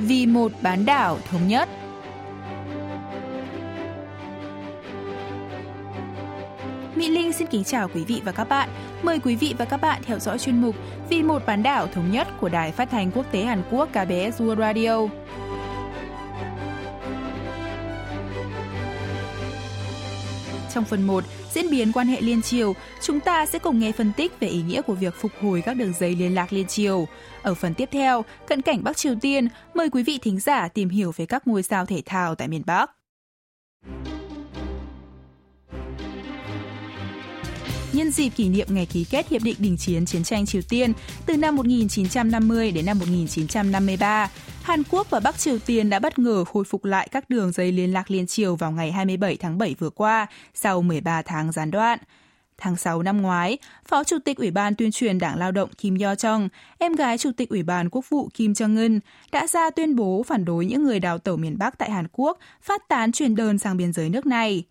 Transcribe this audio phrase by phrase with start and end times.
[0.00, 1.68] vì một bán đảo thống nhất.
[6.94, 8.68] Mỹ Linh xin kính chào quý vị và các bạn.
[9.02, 10.76] Mời quý vị và các bạn theo dõi chuyên mục
[11.08, 14.42] Vì một bán đảo thống nhất của Đài Phát thanh Quốc tế Hàn Quốc KBS
[14.42, 15.19] World Radio.
[20.74, 24.12] Trong phần 1, diễn biến quan hệ liên triều, chúng ta sẽ cùng nghe phân
[24.16, 27.06] tích về ý nghĩa của việc phục hồi các đường dây liên lạc liên triều.
[27.42, 30.88] Ở phần tiếp theo, cận cảnh Bắc Triều Tiên, mời quý vị thính giả tìm
[30.88, 32.90] hiểu về các ngôi sao thể thao tại miền Bắc.
[38.00, 40.92] Nhân dịp kỷ niệm ngày ký kết Hiệp định Đình chiến Chiến tranh Triều Tiên
[41.26, 44.30] từ năm 1950 đến năm 1953,
[44.62, 47.72] Hàn Quốc và Bắc Triều Tiên đã bất ngờ khôi phục lại các đường dây
[47.72, 51.70] liên lạc liên triều vào ngày 27 tháng 7 vừa qua, sau 13 tháng gián
[51.70, 51.98] đoạn.
[52.58, 55.98] Tháng 6 năm ngoái, Phó Chủ tịch Ủy ban tuyên truyền Đảng Lao động Kim
[55.98, 56.48] Yo Jong,
[56.78, 59.00] em gái Chủ tịch Ủy ban Quốc vụ Kim Jong Un,
[59.32, 62.38] đã ra tuyên bố phản đối những người đào tẩu miền Bắc tại Hàn Quốc
[62.62, 64.64] phát tán truyền đơn sang biên giới nước này.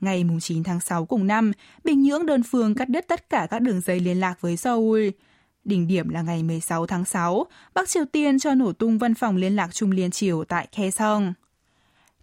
[0.00, 1.52] Ngày 9 tháng 6 cùng năm,
[1.84, 5.08] Bình Nhưỡng đơn phương cắt đứt tất cả các đường dây liên lạc với Seoul.
[5.64, 9.36] Đỉnh điểm là ngày 16 tháng 6, Bắc Triều Tiên cho nổ tung văn phòng
[9.36, 11.32] liên lạc Trung Liên Triều tại Kaesong.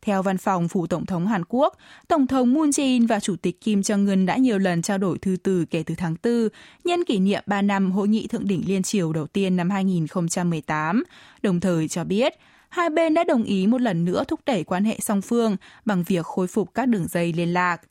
[0.02, 3.62] Theo văn phòng phủ tổng thống Hàn Quốc, Tổng thống Moon Jae-in và Chủ tịch
[3.62, 6.48] Kim Jong-un đã nhiều lần trao đổi thư từ kể từ tháng 4,
[6.84, 11.04] nhân kỷ niệm 3 năm Hội nghị Thượng đỉnh Liên Triều đầu tiên năm 2018,
[11.42, 12.34] đồng thời cho biết
[12.74, 16.04] hai bên đã đồng ý một lần nữa thúc đẩy quan hệ song phương bằng
[16.04, 17.82] việc khôi phục các đường dây liên lạc.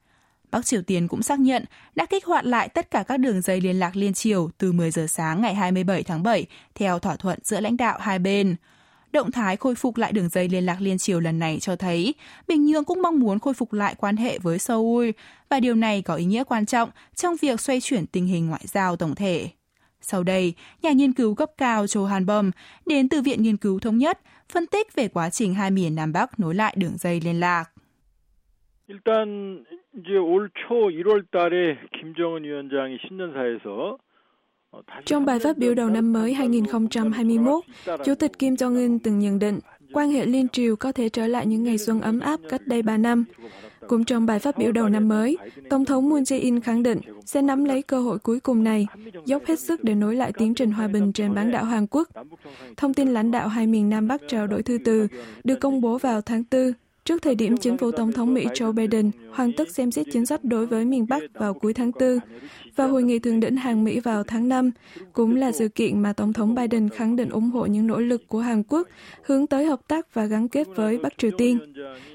[0.51, 3.61] Bắc Triều Tiên cũng xác nhận đã kích hoạt lại tất cả các đường dây
[3.61, 7.39] liên lạc liên triều từ 10 giờ sáng ngày 27 tháng 7 theo thỏa thuận
[7.43, 8.57] giữa lãnh đạo hai bên.
[9.13, 12.15] Động thái khôi phục lại đường dây liên lạc liên triều lần này cho thấy
[12.49, 15.11] Bình Nhưỡng cũng mong muốn khôi phục lại quan hệ với Seoul
[15.49, 18.63] và điều này có ý nghĩa quan trọng trong việc xoay chuyển tình hình ngoại
[18.65, 19.49] giao tổng thể.
[20.01, 22.51] Sau đây, nhà nghiên cứu cấp cao Cho Han Bom
[22.87, 24.21] đến từ Viện Nghiên cứu Thống nhất
[24.52, 27.64] phân tích về quá trình hai miền Nam Bắc nối lại đường dây liên lạc.
[28.89, 29.66] 일단
[29.98, 33.98] 이제 올 초 1월 달에 김정은 위원장이 신년사에서
[35.05, 37.64] trong bài phát biểu đầu năm mới 2021,
[38.05, 39.60] Chủ tịch Kim Jong-un từng nhận định
[39.92, 42.83] quan hệ liên triều có thể trở lại những ngày xuân ấm áp cách đây
[42.83, 43.25] 3 năm.
[43.89, 45.39] Cũng trong bài phát biểu đầu năm mới,
[45.70, 48.86] Tổng thống Moon Jae-in khẳng định sẽ nắm lấy cơ hội cuối cùng này,
[49.25, 52.08] dốc hết sức để nối lại tiến trình hòa bình trên bán đảo Hàn Quốc.
[52.77, 55.07] Thông tin lãnh đạo hai miền Nam Bắc trao đổi thư từ
[55.45, 56.73] được công bố vào tháng 4
[57.05, 60.27] Trước thời điểm chính phủ Tổng thống Mỹ Joe Biden hoàn tất xem xét chính
[60.27, 62.18] sách đối với miền Bắc vào cuối tháng 4
[62.77, 64.70] và hội nghị thượng đỉnh Hàn Mỹ vào tháng 5,
[65.12, 68.29] cũng là sự kiện mà Tổng thống Biden khẳng định ủng hộ những nỗ lực
[68.29, 68.89] của Hàn Quốc
[69.24, 71.58] hướng tới hợp tác và gắn kết với Bắc Triều Tiên.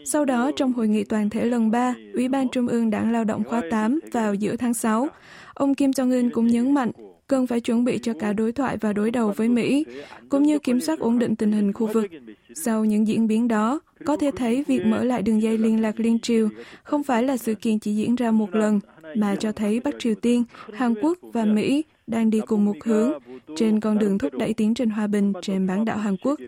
[0.05, 3.23] Sau đó, trong hội nghị toàn thể lần 3, Ủy ban Trung ương Đảng Lao
[3.23, 5.07] động khóa 8 vào giữa tháng 6,
[5.53, 6.91] ông Kim Jong-un cũng nhấn mạnh
[7.26, 9.84] cần phải chuẩn bị cho cả đối thoại và đối đầu với Mỹ,
[10.28, 12.06] cũng như kiểm soát ổn định tình hình khu vực.
[12.54, 16.00] Sau những diễn biến đó, có thể thấy việc mở lại đường dây liên lạc
[16.00, 16.48] liên triều
[16.82, 18.80] không phải là sự kiện chỉ diễn ra một lần,
[19.16, 23.12] mà cho thấy Bắc Triều Tiên, Hàn Quốc và Mỹ đang đi cùng một hướng
[23.56, 26.38] trên con đường thúc đẩy tiến trình hòa bình trên bán đảo Hàn Quốc.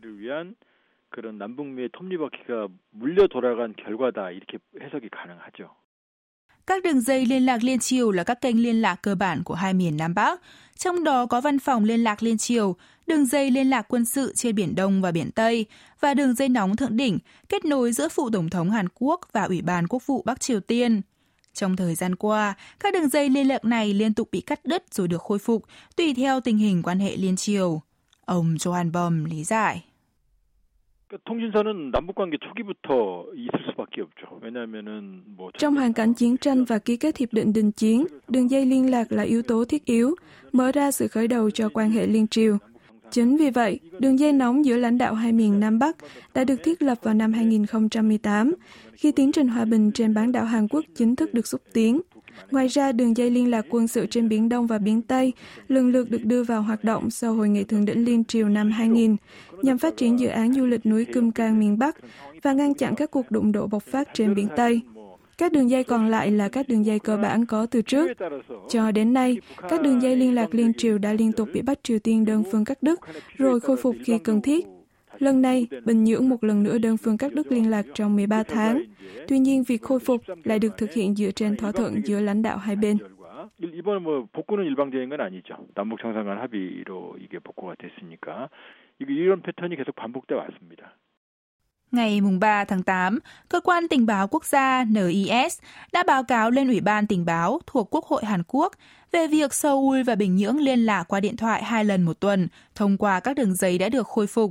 [1.14, 5.70] 그런 남북미의 톱니바퀴가 물려 돌아간 결과다 이렇게 해석이 가능하죠.
[6.66, 9.54] Các đường dây liên lạc liên triều là các kênh liên lạc cơ bản của
[9.54, 10.40] hai miền Nam Bắc,
[10.79, 12.75] trong đó có văn phòng liên lạc liên triều,
[13.07, 15.65] đường dây liên lạc quân sự trên Biển Đông và Biển Tây
[15.99, 17.19] và đường dây nóng thượng đỉnh
[17.49, 20.59] kết nối giữa phụ tổng thống Hàn Quốc và Ủy ban Quốc vụ Bắc Triều
[20.59, 21.01] Tiên.
[21.53, 24.83] Trong thời gian qua, các đường dây liên lạc này liên tục bị cắt đứt
[24.93, 25.63] rồi được khôi phục
[25.95, 27.81] tùy theo tình hình quan hệ liên triều.
[28.25, 29.83] Ông Johan Bom lý giải
[31.24, 34.40] 통신사는 남북 관계 초기부터 있을 수밖에 없죠.
[34.42, 38.50] 왜냐하면은 뭐 trong hoàn cảnh chiến tranh và ký kết hiệp định đình chiến, đường
[38.50, 40.14] dây liên lạc là yếu tố thiết yếu,
[40.52, 42.58] mở ra sự khởi đầu cho quan hệ liên triều.
[43.10, 45.96] Chính vì vậy, đường dây nóng giữa lãnh đạo hai miền Nam Bắc
[46.34, 48.54] đã được thiết lập vào năm 2018,
[48.92, 52.00] khi tiến trình hòa bình trên bán đảo Hàn Quốc chính thức được xúc tiến.
[52.51, 55.33] Ngoài ra, đường dây liên lạc quân sự trên Biển Đông và Biển Tây
[55.67, 58.71] lần lượt được đưa vào hoạt động sau Hội nghị Thượng đỉnh Liên Triều năm
[58.71, 59.15] 2000,
[59.61, 61.95] nhằm phát triển dự án du lịch núi Cơm Cang miền Bắc
[62.43, 64.81] và ngăn chặn các cuộc đụng độ bộc phát trên Biển Tây.
[65.37, 68.11] Các đường dây còn lại là các đường dây cơ bản có từ trước.
[68.69, 69.37] Cho đến nay,
[69.69, 72.43] các đường dây liên lạc liên triều đã liên tục bị Bắc Triều Tiên đơn
[72.51, 72.99] phương cắt đứt,
[73.37, 74.65] rồi khôi phục khi cần thiết.
[75.18, 78.42] Lần này, Bình Nhưỡng một lần nữa đơn phương cắt đứt liên lạc trong 13
[78.42, 78.82] tháng.
[79.28, 82.42] Tuy nhiên, việc khôi phục lại được thực hiện dựa trên thỏa thuận giữa lãnh
[82.42, 82.98] đạo hai bên.
[83.60, 85.66] 이번에 뭐 복구는 일방적인 건 아니죠.
[85.74, 88.48] 남북 정상간 합의로 이게 복구가 됐으니까
[88.98, 90.96] 이런 패턴이 계속 반복돼 왔습니다.
[91.90, 95.60] Ngày 3 tháng 8, Cơ quan Tình báo Quốc gia NIS
[95.92, 98.72] đã báo cáo lên Ủy ban Tình báo thuộc Quốc hội Hàn Quốc
[99.12, 102.48] về việc Seoul và Bình Nhưỡng liên lạc qua điện thoại hai lần một tuần
[102.74, 104.50] thông qua các đường dây đã được khôi phục.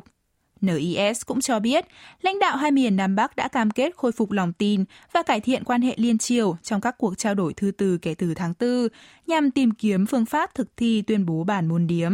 [0.61, 1.85] NIS cũng cho biết,
[2.21, 4.83] lãnh đạo hai miền Nam Bắc đã cam kết khôi phục lòng tin
[5.13, 8.15] và cải thiện quan hệ liên triều trong các cuộc trao đổi thư từ kể
[8.17, 8.87] từ tháng 4
[9.27, 12.11] nhằm tìm kiếm phương pháp thực thi tuyên bố bản môn điếm.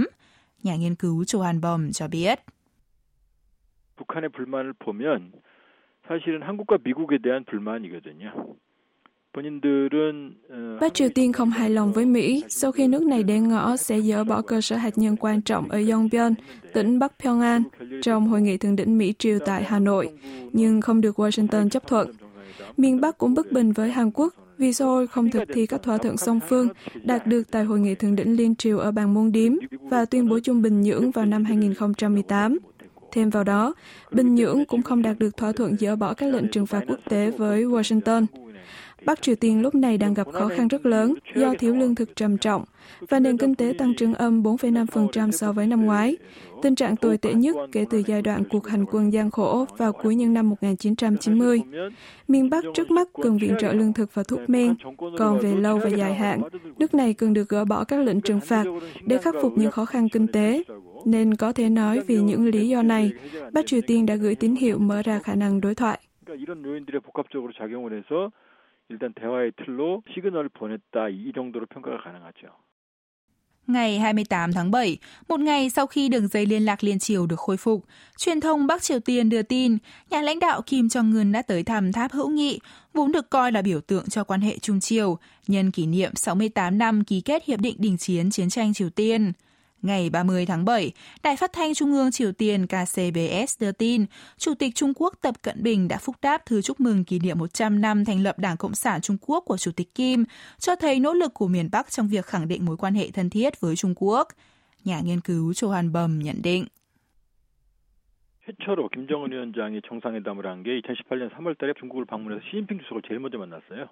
[0.64, 2.40] Nhà nghiên cứu Johan Bom cho biết.
[3.98, 5.34] 북한의 불만을 보면
[6.08, 8.56] 사실은 한국과 미국에 대한 불만이거든요.
[10.81, 14.01] Bắc Triều Tiên không hài lòng với Mỹ sau khi nước này đe ngõ sẽ
[14.01, 16.35] dỡ bỏ cơ sở hạt nhân quan trọng ở Yongbyon,
[16.73, 17.63] tỉnh Bắc Pyongan,
[18.03, 20.09] trong hội nghị thượng đỉnh Mỹ Triều tại Hà Nội,
[20.53, 22.11] nhưng không được Washington chấp thuận.
[22.77, 25.99] Miền Bắc cũng bất bình với Hàn Quốc vì Seoul không thực thi các thỏa
[25.99, 26.69] thuận song phương
[27.05, 30.29] đạt được tại hội nghị thượng đỉnh liên triều ở bàn môn điếm và tuyên
[30.29, 32.59] bố chung Bình Nhưỡng vào năm 2018.
[33.13, 33.75] Thêm vào đó,
[34.13, 36.99] Bình Nhưỡng cũng không đạt được thỏa thuận dỡ bỏ các lệnh trừng phạt quốc
[37.09, 38.27] tế với Washington.
[39.07, 42.17] Bắc Triều Tiên lúc này đang gặp khó khăn rất lớn do thiếu lương thực
[42.17, 42.65] trầm trọng
[43.09, 46.17] và nền kinh tế tăng trưởng âm 4,5% so với năm ngoái,
[46.63, 49.93] tình trạng tồi tệ nhất kể từ giai đoạn cuộc hành quân gian khổ vào
[49.93, 51.63] cuối những năm 1990.
[52.29, 54.75] Miền Bắc trước mắt cần viện trợ lương thực và thuốc men,
[55.19, 56.41] còn về lâu và dài hạn,
[56.79, 58.65] nước này cần được gỡ bỏ các lệnh trừng phạt
[59.07, 60.63] để khắc phục những khó khăn kinh tế.
[61.05, 63.13] Nên có thể nói vì những lý do này,
[63.53, 66.01] Bắc Triều Tiên đã gửi tín hiệu mở ra khả năng đối thoại.
[68.90, 72.48] 일단 대화의 틀로 시그널을 보냈다 이 정도로 평가가 가능하죠.
[73.70, 74.98] Ngày 28 tháng 7,
[75.28, 77.86] một ngày sau khi đường dây liên lạc liên triều được khôi phục,
[78.18, 79.78] truyền thông Bắc Triều Tiên đưa tin
[80.10, 82.60] nhà lãnh đạo Kim Jong-un đã tới thăm tháp hữu nghị,
[82.94, 86.78] vốn được coi là biểu tượng cho quan hệ Trung Triều, nhân kỷ niệm 68
[86.78, 89.32] năm ký kết Hiệp định Đình chiến Chiến tranh Triều Tiên.
[89.84, 90.92] Ngày 30 tháng 7,
[91.24, 94.06] Đài Phát thanh Trung ương Triều Tiên KCBS đưa tin,
[94.38, 97.40] Chủ tịch Trung Quốc Tập Cận Bình đã phúc đáp thư chúc mừng kỷ niệm
[97.40, 100.24] 100 năm thành lập Đảng Cộng sản Trung Quốc của Chủ tịch Kim,
[100.58, 103.30] cho thấy nỗ lực của miền Bắc trong việc khẳng định mối quan hệ thân
[103.30, 104.28] thiết với Trung Quốc.
[104.84, 106.66] Nhà nghiên cứu Châu Hàn Bầm nhận định.
[108.50, 113.38] 최초로 김정은 위원장이 정상회담을 한 게 2018년 3월 달에 중국을 방문해서 시진핑 주석을 제일 먼저
[113.38, 113.86] 만났어요.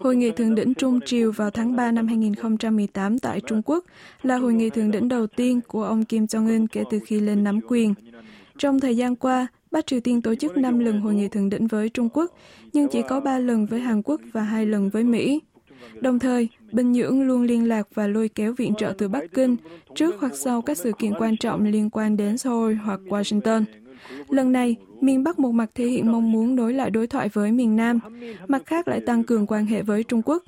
[0.00, 3.84] Hội nghị thượng đỉnh Trung Triều vào tháng 3 năm 2018 tại Trung Quốc
[4.22, 7.44] là hội nghị thượng đỉnh đầu tiên của ông Kim Jong-un kể từ khi lên
[7.44, 7.94] nắm quyền.
[8.58, 11.66] Trong thời gian qua, Bắc Triều Tiên tổ chức 5 lần hội nghị thượng đỉnh
[11.66, 12.32] với Trung Quốc,
[12.72, 15.40] nhưng chỉ có 3 lần với Hàn Quốc và 2 lần với Mỹ.
[16.00, 19.56] Đồng thời, Bình Nhưỡng luôn liên lạc và lôi kéo viện trợ từ Bắc Kinh
[19.94, 23.64] trước hoặc sau các sự kiện quan trọng liên quan đến Seoul hoặc Washington.
[24.28, 27.52] Lần này, miền Bắc một mặt thể hiện mong muốn đối lại đối thoại với
[27.52, 28.00] miền Nam,
[28.48, 30.42] mặt khác lại tăng cường quan hệ với Trung Quốc.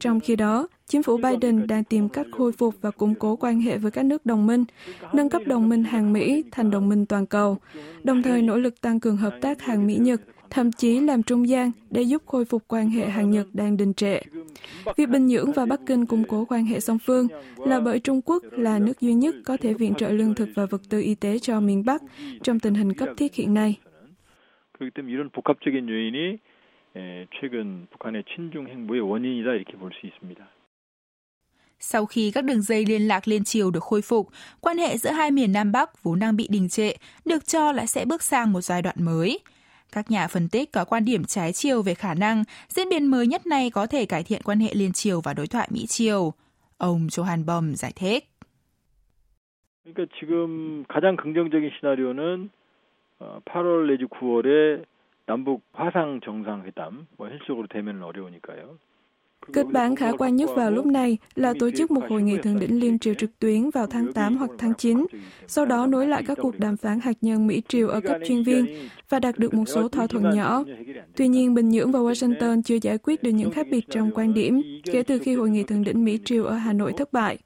[0.00, 3.60] Trong khi đó, chính phủ Biden đang tìm cách khôi phục và củng cố quan
[3.60, 4.64] hệ với các nước đồng minh,
[5.12, 7.58] nâng cấp đồng minh hàng Mỹ thành đồng minh toàn cầu,
[8.04, 10.20] đồng thời nỗ lực tăng cường hợp tác hàng Mỹ Nhật
[10.51, 13.93] thậm chí làm trung gian để giúp khôi phục quan hệ Hàn Nhật đang đình
[13.93, 14.19] trệ.
[14.97, 17.27] Việc Bình Nhưỡng và Bắc Kinh củng cố quan hệ song phương
[17.57, 20.65] là bởi Trung Quốc là nước duy nhất có thể viện trợ lương thực và
[20.65, 22.01] vật tư y tế cho miền Bắc
[22.43, 23.75] trong tình hình cấp thiết hiện nay.
[24.79, 26.37] 그렇기 때문에 이런 복합적인 요인이
[27.31, 30.41] 최근 북한의 친중 행보의 원인이다 이렇게 볼 수 있습니다.
[31.79, 34.29] Sau khi các đường dây liên lạc liên triều được khôi phục,
[34.61, 36.93] quan hệ giữa hai miền Nam Bắc vốn đang bị đình trệ,
[37.25, 39.39] được cho là sẽ bước sang một giai đoạn mới.
[39.91, 43.27] Các nhà phân tích có quan điểm trái chiều về khả năng diễn biến mới
[43.27, 46.33] nhất này có thể cải thiện quan hệ liên triều và đối thoại Mỹ-Triều.
[46.77, 48.29] Ông Johan Bom giải thích.
[49.85, 52.49] 그러니까 지금 가장 긍정적인 시나리오는
[53.45, 54.83] 8월 내지 9월에
[55.25, 58.77] 남북 화상 정상회담, 뭐 현실적으로 되면 어려우니까요.
[59.52, 62.60] Kịch bản khả quan nhất vào lúc này là tổ chức một hội nghị thượng
[62.60, 65.06] đỉnh liên triều trực tuyến vào tháng 8 hoặc tháng 9,
[65.46, 68.66] sau đó nối lại các cuộc đàm phán hạt nhân Mỹ-Triều ở cấp chuyên viên
[69.08, 70.64] và đạt được một số thỏa thuận nhỏ.
[71.16, 74.34] Tuy nhiên, Bình Nhưỡng và Washington chưa giải quyết được những khác biệt trong quan
[74.34, 77.38] điểm kể từ khi hội nghị thượng đỉnh Mỹ-Triều ở Hà Nội thất bại.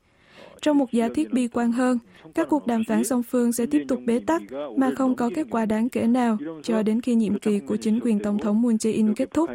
[0.63, 1.99] Trong một giả thiết bi quan hơn,
[2.35, 4.43] các cuộc đàm phán song phương sẽ tiếp tục bế tắc
[4.77, 8.01] mà không có kết quả đáng kể nào cho đến khi nhiệm kỳ của chính
[8.01, 9.51] quyền Tổng thống Moon Jae-in kết thúc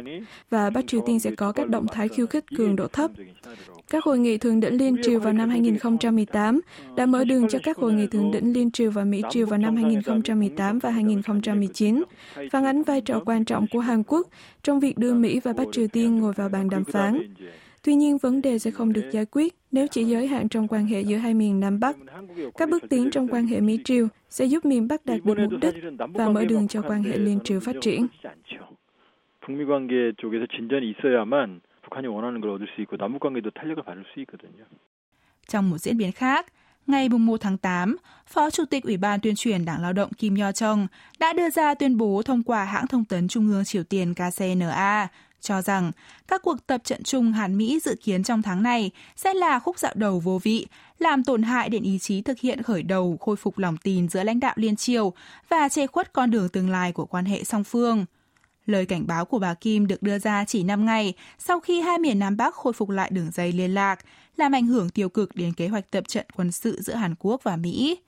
[0.50, 3.10] và Bắc Triều Tiên sẽ có các động thái khiêu khích cường độ thấp.
[3.90, 6.60] Các hội nghị thượng đỉnh liên triều vào năm 2018
[6.96, 9.58] đã mở đường cho các hội nghị thượng đỉnh liên triều và Mỹ triều vào
[9.58, 12.02] năm 2018 và 2019,
[12.52, 14.28] phản ánh vai trò quan trọng của Hàn Quốc
[14.62, 17.34] trong việc đưa Mỹ và Bắc Triều Tiên ngồi vào bàn đàm phán.
[17.83, 20.85] Tuy nhiên, vấn đề sẽ không được giải quyết nếu chỉ giới hạn trong quan
[20.85, 21.95] hệ giữa hai miền Nam Bắc.
[22.57, 25.75] Các bước tiến trong quan hệ Mỹ-Triều sẽ giúp miền Bắc đạt được mục đích
[26.13, 28.07] và mở đường cho quan hệ liên triều phát triển.
[29.47, 34.03] 북미 관계 쪽에서 진전이 있어야만 북한이 원하는 걸 얻을 수 있고 남북 관계도 탄력을 받을
[34.11, 34.63] 수 있거든요.
[35.47, 36.45] Trong một diễn biến khác,
[36.87, 37.97] ngày 1 tháng 8,
[38.27, 40.87] Phó Chủ tịch Ủy ban tuyên truyền Đảng Lao động Kim Yo Chong
[41.19, 45.07] đã đưa ra tuyên bố thông qua hãng thông tấn Trung ương Triều Tiên KCNA
[45.42, 45.92] cho rằng
[46.28, 49.78] các cuộc tập trận chung Hàn Mỹ dự kiến trong tháng này sẽ là khúc
[49.78, 50.66] dạo đầu vô vị,
[50.98, 54.22] làm tổn hại đến ý chí thực hiện khởi đầu khôi phục lòng tin giữa
[54.22, 55.12] lãnh đạo liên triều
[55.48, 58.04] và che khuất con đường tương lai của quan hệ song phương.
[58.66, 61.98] Lời cảnh báo của bà Kim được đưa ra chỉ 5 ngày sau khi hai
[61.98, 63.98] miền Nam Bắc khôi phục lại đường dây liên lạc,
[64.36, 67.40] làm ảnh hưởng tiêu cực đến kế hoạch tập trận quân sự giữa Hàn Quốc
[67.42, 67.98] và Mỹ.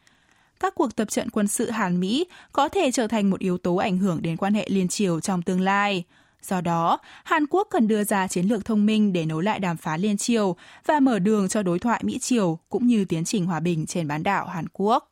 [0.60, 3.98] Các cuộc tập trận quân sự Hàn-Mỹ có thể trở thành một yếu tố ảnh
[3.98, 6.04] hưởng đến quan hệ liên triều trong tương lai.
[6.48, 9.76] Do đó, Hàn Quốc cần đưa ra chiến lược thông minh để nối lại đàm
[9.76, 13.60] phán liên triều và mở đường cho đối thoại Mỹ-Triều cũng như tiến trình hòa
[13.60, 15.08] bình trên bán đảo Hàn Quốc.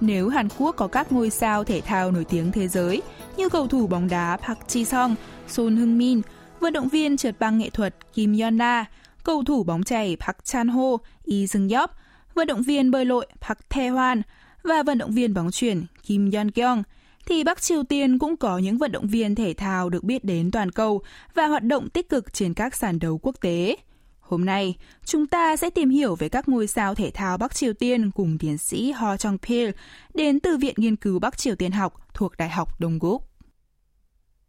[0.00, 3.02] Nếu Hàn Quốc có các ngôi sao thể thao nổi tiếng thế giới
[3.36, 5.14] như cầu thủ bóng đá Park Ji-sung,
[5.48, 6.22] Son Heung-min,
[6.60, 8.84] vận động viên trượt băng nghệ thuật Kim Yeon-na,
[9.24, 11.88] cầu thủ bóng chày Park Chan-ho, Lee Seung-yeop,
[12.34, 14.22] vận động viên bơi lội Park Tae-hwan
[14.65, 16.83] và vận động viên bóng chuyền Kim Yeon-kyung,
[17.25, 20.51] thì Bắc Triều Tiên cũng có những vận động viên thể thao được biết đến
[20.51, 21.01] toàn cầu
[21.33, 23.75] và hoạt động tích cực trên các sàn đấu quốc tế.
[24.19, 24.75] Hôm nay,
[25.05, 28.37] chúng ta sẽ tìm hiểu về các ngôi sao thể thao Bắc Triều Tiên cùng
[28.37, 29.69] tiến sĩ Ho Jong Pil
[30.13, 33.27] đến từ Viện Nghiên cứu Bắc Triều Tiên học thuộc Đại học Đông Gúc.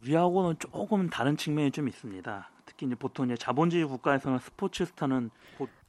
[0.03, 2.51] 우리하고는 조금 다른 측면이 좀 있습니다.
[2.67, 5.31] 특히 이제 보통 이제 자본주의 국가에서는 스포츠 스타는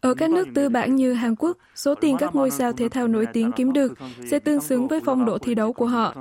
[0.01, 3.09] ở các nước tư bản như Hàn Quốc, số tiền các ngôi sao thể thao
[3.09, 3.93] nổi tiếng kiếm được
[4.31, 6.15] sẽ tương xứng với phong độ thi đấu của họ.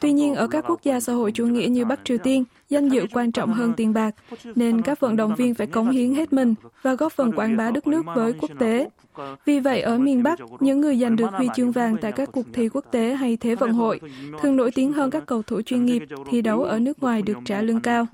[0.00, 2.88] Tuy nhiên, ở các quốc gia xã hội chủ nghĩa như Bắc Triều Tiên, danh
[2.88, 4.14] dự quan trọng hơn tiền bạc,
[4.54, 7.70] nên các vận động viên phải cống hiến hết mình và góp phần quảng bá
[7.70, 8.88] đất nước với quốc tế.
[9.44, 12.46] Vì vậy, ở miền Bắc, những người giành được huy chương vàng tại các cuộc
[12.52, 14.00] thi quốc tế hay Thế vận hội
[14.42, 17.38] thường nổi tiếng hơn các cầu thủ chuyên nghiệp thi đấu ở nước ngoài được
[17.44, 18.06] trả lương cao.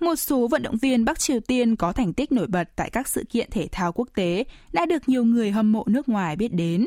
[0.00, 3.08] Một số vận động viên Bắc Triều Tiên có thành tích nổi bật tại các
[3.08, 6.52] sự kiện thể thao quốc tế đã được nhiều người hâm mộ nước ngoài biết
[6.52, 6.86] đến.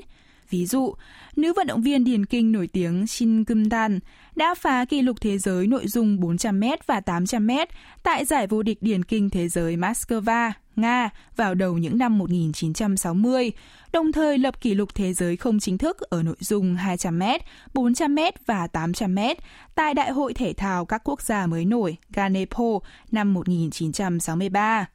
[0.50, 0.94] Ví dụ,
[1.36, 4.00] nữ vận động viên điền kinh nổi tiếng Shin Kim Tan
[4.36, 7.66] đã phá kỷ lục thế giới nội dung 400m và 800m
[8.04, 13.52] tại giải vô địch điền kinh thế giới Moscow, Nga vào đầu những năm 1960,
[13.94, 17.40] đồng thời lập kỷ lục thế giới không chính thức ở nội dung 200m,
[17.74, 19.36] 400m và 800m
[19.76, 22.80] tại Đại hội Thể thao các quốc gia mới nổi Ganepo
[23.12, 24.86] năm 1963.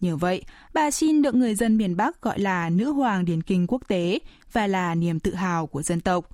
[0.00, 3.66] Nhờ vậy, bà Shin được người dân miền Bắc gọi là nữ hoàng điển kinh
[3.66, 4.18] quốc tế
[4.52, 6.28] và là niềm tự hào của dân tộc.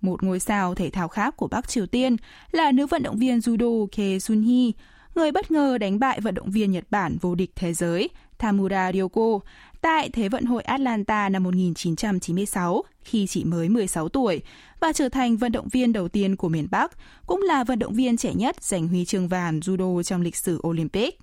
[0.00, 2.16] Một ngôi sao thể thao khác của Bắc Triều Tiên
[2.50, 4.72] là nữ vận động viên judo Ke Sun-hee,
[5.14, 8.08] người bất ngờ đánh bại vận động viên Nhật Bản vô địch thế giới
[8.40, 9.40] Tamura Ryoko
[9.80, 14.42] tại Thế vận hội Atlanta năm 1996 khi chỉ mới 16 tuổi
[14.80, 16.92] và trở thành vận động viên đầu tiên của miền Bắc,
[17.26, 20.60] cũng là vận động viên trẻ nhất giành huy chương vàng judo trong lịch sử
[20.66, 21.18] Olympic.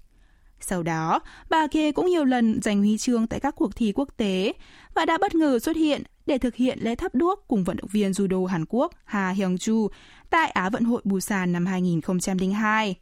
[0.60, 1.20] Sau đó,
[1.50, 4.54] bà Kê cũng nhiều lần giành huy chương tại các cuộc thi quốc tế
[4.94, 7.90] và đã bất ngờ xuất hiện để thực hiện lễ thắp đuốc cùng vận động
[7.92, 9.88] viên judo Hàn Quốc Ha Hyung-ju
[10.30, 12.96] tại Á vận hội Busan năm 2002.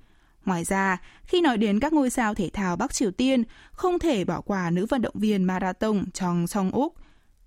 [0.45, 4.25] Ngoài ra, khi nói đến các ngôi sao thể thao Bắc Triều Tiên, không thể
[4.25, 6.95] bỏ qua nữ vận động viên marathon Chong Song-uk.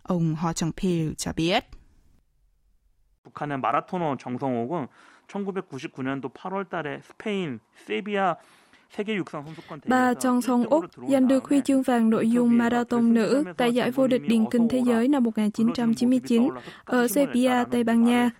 [0.04, 1.63] Ông Ho Jong-pil cho biết.
[3.24, 4.88] 북한의 마라토너 정성옥은
[5.28, 8.36] 1999년도 8월 달에 스페인 세비야
[9.87, 13.90] Bà Chong Song Úc giành được huy chương vàng nội dung marathon nữ tại giải
[13.90, 16.49] vô địch điền kinh thế giới năm 1999
[16.85, 18.30] ở Sevilla, Tây Ban Nha.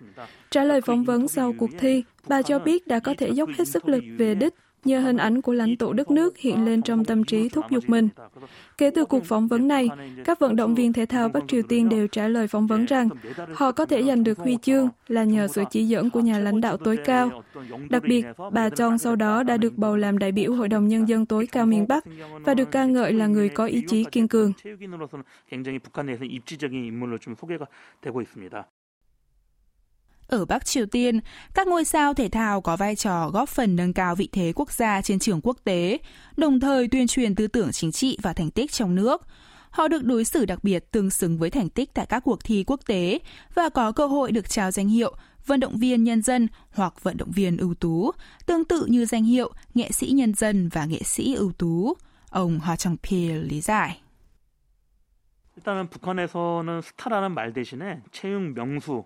[0.51, 3.67] Trả lời phỏng vấn sau cuộc thi, bà cho biết đã có thể dốc hết
[3.67, 4.53] sức lực về đích
[4.85, 7.83] nhờ hình ảnh của lãnh tụ đất nước hiện lên trong tâm trí thúc giục
[7.87, 8.09] mình.
[8.77, 9.89] Kể từ cuộc phỏng vấn này,
[10.25, 13.09] các vận động viên thể thao Bắc Triều Tiên đều trả lời phỏng vấn rằng
[13.53, 16.61] họ có thể giành được huy chương là nhờ sự chỉ dẫn của nhà lãnh
[16.61, 17.43] đạo tối cao.
[17.89, 21.07] Đặc biệt, bà Chong sau đó đã được bầu làm đại biểu Hội đồng Nhân
[21.09, 22.03] dân tối cao miền Bắc
[22.45, 24.53] và được ca ngợi là người có ý chí kiên cường.
[30.28, 31.20] Ở Bắc Triều Tiên,
[31.54, 34.72] các ngôi sao thể thao có vai trò góp phần nâng cao vị thế quốc
[34.72, 35.98] gia trên trường quốc tế,
[36.36, 39.22] đồng thời tuyên truyền tư tưởng chính trị và thành tích trong nước.
[39.70, 42.64] Họ được đối xử đặc biệt tương xứng với thành tích tại các cuộc thi
[42.66, 43.18] quốc tế
[43.54, 45.14] và có cơ hội được trao danh hiệu
[45.46, 48.10] vận động viên nhân dân hoặc vận động viên ưu tú,
[48.46, 51.94] tương tự như danh hiệu nghệ sĩ nhân dân và nghệ sĩ ưu tú.
[52.30, 54.00] Ông Hoa Chang Pil lý giải.
[55.56, 59.04] 일단은 북한에서는 스타라는 말 대신에 채용 명수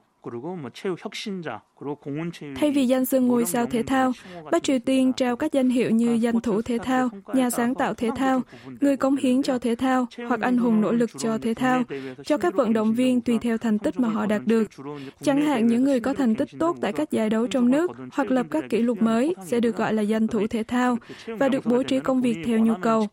[2.56, 4.12] Thay vì danh xưng ngôi sao thể thao,
[4.51, 7.94] Bắc Triều Tiên trao các danh hiệu như danh thủ thể thao, nhà sáng tạo
[7.94, 8.42] thể thao,
[8.82, 11.84] người cống hiến cho thể thao hoặc anh hùng nỗ lực cho thể thao,
[12.25, 14.70] cho các vận động viên tùy theo thành tích mà họ đạt được.
[15.22, 18.32] Chẳng hạn những người có thành tích tốt tại các giải đấu trong nước hoặc
[18.32, 21.65] lập các kỷ lục mới sẽ được gọi là danh thủ thể thao và được
[21.65, 23.08] bố trí công việc theo nhu cầu.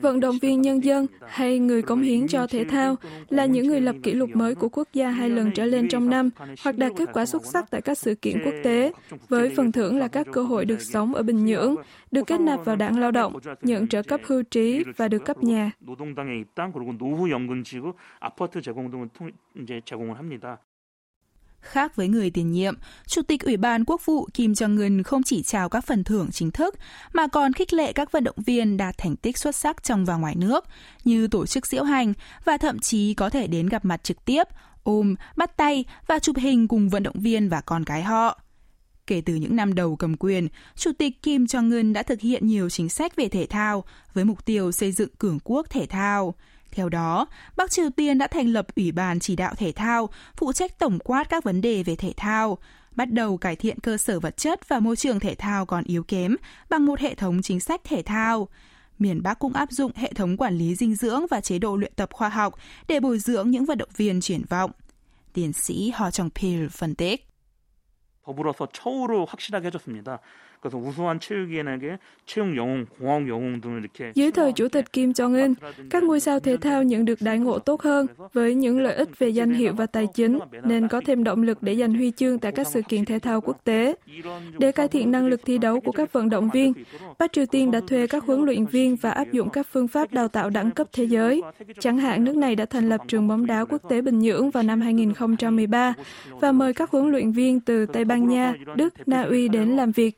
[0.00, 2.96] Vận động viên nhân dân hay người cống hiến cho thể thao
[3.28, 6.10] là những người lập kỷ lục mới của quốc gia hai lần trở lên trong
[6.10, 6.30] năm
[6.62, 8.92] hoặc đạt kết quả xuất sắc tại các sự kiện quốc tế,
[9.28, 11.74] với phần thưởng là các cơ hội được sống ở Bình Nhưỡng,
[12.10, 15.42] được kết nạp vào đảng lao động, nhận trợ cấp hưu trí và được cấp
[15.42, 15.70] nhà.
[21.60, 22.74] Khác với người tiền nhiệm,
[23.06, 26.50] Chủ tịch Ủy ban Quốc vụ Kim Jong-un không chỉ trao các phần thưởng chính
[26.50, 26.74] thức,
[27.12, 30.16] mà còn khích lệ các vận động viên đạt thành tích xuất sắc trong và
[30.16, 30.64] ngoài nước,
[31.04, 32.12] như tổ chức diễu hành
[32.44, 34.48] và thậm chí có thể đến gặp mặt trực tiếp,
[34.86, 38.40] ôm, bắt tay và chụp hình cùng vận động viên và con cái họ.
[39.06, 42.70] Kể từ những năm đầu cầm quyền, Chủ tịch Kim Jong-un đã thực hiện nhiều
[42.70, 46.34] chính sách về thể thao với mục tiêu xây dựng cường quốc thể thao.
[46.70, 47.26] Theo đó,
[47.56, 50.98] Bắc Triều Tiên đã thành lập Ủy ban chỉ đạo thể thao, phụ trách tổng
[50.98, 52.58] quát các vấn đề về thể thao,
[52.96, 56.02] bắt đầu cải thiện cơ sở vật chất và môi trường thể thao còn yếu
[56.02, 56.36] kém
[56.70, 58.48] bằng một hệ thống chính sách thể thao
[58.99, 61.93] Miền Bắc cũng áp dụng hệ thống quản lý dinh dưỡng và chế độ luyện
[61.95, 62.55] tập khoa học
[62.87, 64.71] để bồi dưỡng những vận động viên triển vọng.
[65.33, 67.27] Tiến sĩ Ho Chong Pil phân tích.
[68.23, 70.19] 더불어서 처우를 확실하게 해줬습니다.
[70.65, 71.97] 그래서 우수한 체육인에게
[72.27, 75.53] 체육 영웅, 공학 영웅 등을 이렇게 Dưới thời Chủ tịch Kim Jong-un,
[75.89, 79.19] các ngôi sao thể thao nhận được đãi ngộ tốt hơn với những lợi ích
[79.19, 82.39] về danh hiệu và tài chính, nên có thêm động lực để giành huy chương
[82.39, 83.95] tại các sự kiện thể thao quốc tế.
[84.59, 86.73] Để cải thiện năng lực thi đấu của các vận động viên,
[87.19, 90.13] Bắc Triều Tiên đã thuê các huấn luyện viên và áp dụng các phương pháp
[90.13, 91.41] đào tạo đẳng cấp thế giới.
[91.79, 94.63] Chẳng hạn, nước này đã thành lập trường bóng đá quốc tế Bình Nhưỡng vào
[94.63, 95.93] năm 2013
[96.39, 99.91] và mời các huấn luyện viên từ Tây Ban Nha, Đức, Na Uy đến làm
[99.91, 100.17] việc.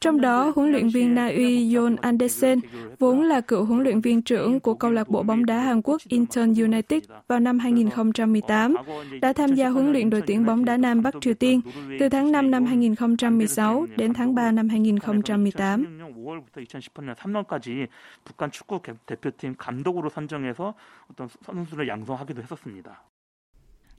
[0.00, 2.60] Trong đó, huấn luyện viên Na Uy Yon Andersen,
[2.98, 6.02] vốn là cựu huấn luyện viên trưởng của câu lạc bộ bóng đá Hàn Quốc
[6.08, 8.76] Incheon United vào năm 2018,
[9.20, 11.60] đã tham gia huấn luyện đội tuyển bóng đá nam Bắc Triều Tiên
[12.00, 15.98] từ tháng 5 năm 2016 đến tháng 3 năm 2018.
[16.24, 17.86] 5월부터 2018년 3월까지
[18.24, 20.74] 북한 축구 대표팀 감독으로 선정해서
[21.10, 23.04] 어떤 선수를 양성하기도 했었습니다.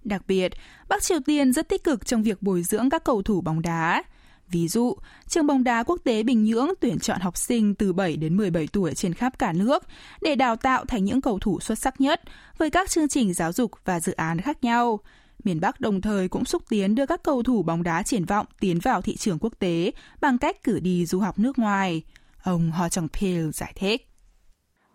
[0.04, 0.52] Đặc biệt,
[0.90, 4.04] Bắc Triều Tiên rất tích cực trong việc bồi dưỡng các cầu thủ bóng đá.
[4.50, 4.96] Ví dụ,
[5.28, 8.68] trường bóng đá quốc tế Bình Nhưỡng tuyển chọn học sinh từ 7 đến 17
[8.74, 9.84] tuổi trên khắp cả nước
[10.22, 12.22] để đào tạo thành những cầu thủ xuất sắc nhất
[12.58, 15.00] với các chương trình giáo dục và dự án khác nhau.
[15.44, 18.46] Miền Bắc đồng thời cũng xúc tiến đưa các cầu thủ bóng đá triển vọng
[18.60, 19.92] tiến vào thị trường quốc tế
[20.22, 22.04] bằng cách cử đi du học nước ngoài.
[22.44, 24.12] Ông Ho Jong Pil giải thích.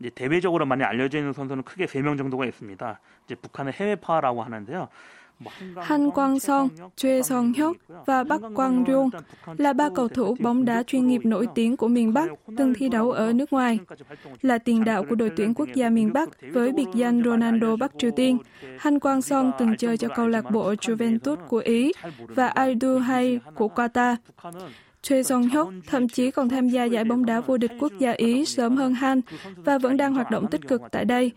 [0.00, 3.00] 이제 대외적으로 많이 알려져 있는 선수는 크게 3명 정도가 있습니다.
[3.26, 4.88] 이제 북한의 해외파라고 하는데요.
[5.83, 9.09] Han Quang Song, Choi Song Hyuk và Park Quang Ryung
[9.57, 12.89] là ba cầu thủ bóng đá chuyên nghiệp nổi tiếng của miền Bắc từng thi
[12.89, 13.79] đấu ở nước ngoài.
[14.41, 17.91] Là tiền đạo của đội tuyển quốc gia miền Bắc với biệt danh Ronaldo Bắc
[17.97, 18.37] Triều Tiên,
[18.79, 21.91] Han Quang Song từng chơi cho câu lạc bộ Juventus của Ý
[22.27, 22.71] và Al
[23.05, 24.15] Hay của Qatar.
[25.01, 28.11] Choi Song Hyuk thậm chí còn tham gia giải bóng đá vô địch quốc gia
[28.11, 29.21] Ý sớm hơn Han
[29.55, 31.31] và vẫn đang hoạt động tích cực tại đây.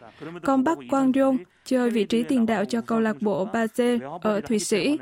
[0.44, 1.36] Còn Bắc Quang Ryung
[1.67, 4.97] chơi vị trí tiền đạo cho câu lạc bộ Basel ở Thụy Sĩ.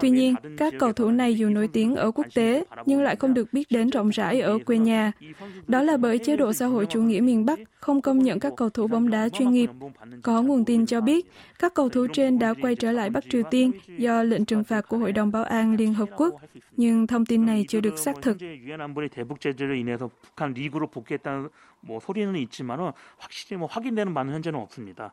[0.00, 3.34] Tuy nhiên, các cầu thủ này dù nổi tiếng ở quốc tế nhưng lại không
[3.34, 5.12] được biết đến rộng rãi ở quê nhà.
[5.66, 8.52] Đó là bởi chế độ xã hội chủ nghĩa miền Bắc không công nhận các
[8.56, 9.70] cầu thủ bóng đá chuyên nghiệp.
[10.22, 13.42] Có nguồn tin cho biết, các cầu thủ trên đã quay trở lại Bắc Triều
[13.50, 16.34] Tiên do lệnh trừng phạt của Hội đồng Bảo an Liên Hợp Quốc,
[16.76, 18.36] nhưng thông tin này chưa được xác thực.
[21.82, 25.12] 뭐 소리는 있지만은 확실히 뭐 확인되는 바는 현재는 없습니다.